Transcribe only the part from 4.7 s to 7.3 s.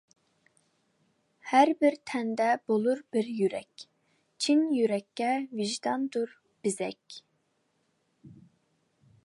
يۈرەككە ۋىجداندۇر بېزەك.